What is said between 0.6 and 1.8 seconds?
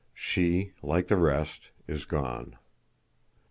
Like the Rest,